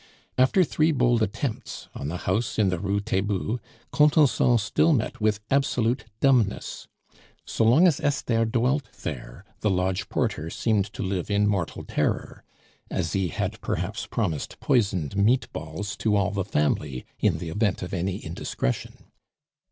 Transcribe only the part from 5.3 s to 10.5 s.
absolute dumbness. So long as Esther dwelt there the lodge porter